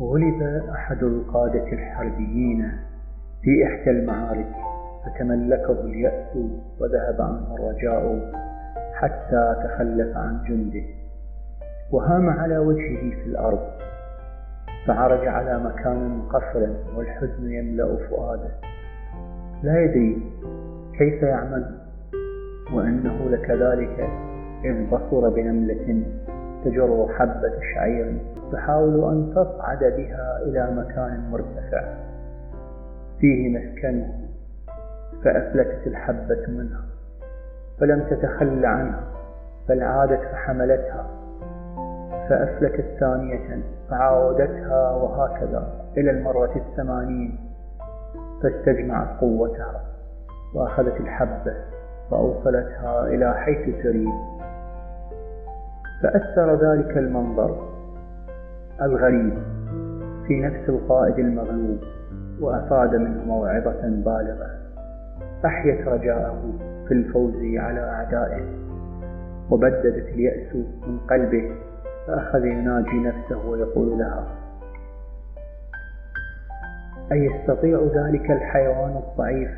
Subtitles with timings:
[0.00, 2.72] غلب أحد القادة الحربيين
[3.42, 4.52] في إحدى المعارك
[5.04, 6.36] فتملكه اليأس
[6.80, 8.32] وذهب عنه الرجاء
[8.94, 10.84] حتى تخلف عن جنده.
[11.92, 13.60] وهام على وجهه في الأرض
[14.86, 18.50] فعرج على مكان قصر والحزن يملأ فؤاده.
[19.62, 20.22] لا يدري
[20.98, 21.78] كيف يعمل
[22.74, 24.08] وإنه لكذلك
[24.64, 26.04] إذ بصر بنملة
[26.64, 28.18] تجر حبة شعير
[28.52, 31.84] تحاول أن تصعد بها إلى مكان مرتفع.
[33.20, 34.12] فيه مسكنه
[35.24, 36.84] فأفلتت الحبة منها
[37.80, 39.00] فلم تتخل عنها
[39.68, 41.06] بل عادت فحملتها
[42.28, 47.38] فأفلتت ثانية فعاودتها وهكذا إلى المرة الثمانين
[48.42, 49.80] فاستجمعت قوتها
[50.54, 51.54] وأخذت الحبة
[52.10, 54.14] فأوصلتها إلى حيث تريد.
[56.02, 57.68] فأثر ذلك المنظر
[58.82, 59.34] الغريب
[60.26, 61.78] في نفس القائد المغلوب
[62.40, 64.50] وأفاد منه موعظة بالغة.
[65.46, 66.52] أحيت رجاءه
[66.88, 68.44] في الفوز على أعدائه
[69.50, 70.54] وبددت اليأس
[70.86, 71.50] من قلبه
[72.06, 74.26] فأخذ يناجي نفسه ويقول لها
[77.12, 79.50] أيستطيع ذلك الحيوان الضعيف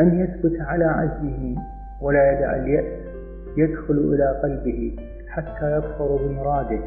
[0.00, 1.56] أن يثبت على عزمه
[2.00, 3.11] ولا يدع اليأس
[3.56, 4.96] يدخل إلى قلبه
[5.28, 6.80] حتى يظفر بمراده.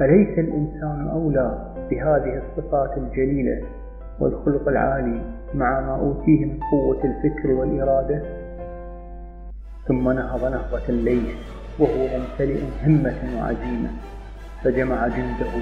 [0.00, 3.62] أليس الإنسان أولى بهذه الصفات الجليلة
[4.20, 5.20] والخلق العالي
[5.54, 8.22] مع ما أوتيه من قوة الفكر والإرادة؟
[9.88, 11.34] ثم نهض نهضة الليل
[11.78, 13.90] وهو ممتلئ همة وعزيمة
[14.64, 15.52] فجمع جنده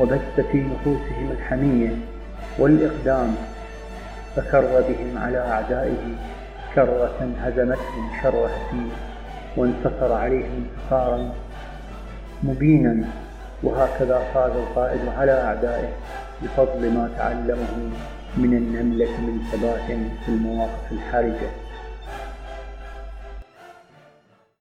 [0.00, 1.90] وبث في نفوسهم الحمية
[2.58, 3.28] والإقدام
[4.36, 6.14] فكر بهم على أعدائه
[6.74, 9.17] كرة هزمتهم شر هزيمة.
[9.56, 11.32] وانتصر عليهم انتصارا
[12.42, 13.04] مبينا
[13.62, 15.88] وهكذا فاز القائد على أعدائه
[16.42, 17.90] بفضل ما تعلمه
[18.36, 21.50] من النملة من ثبات في المواقف الحرجة.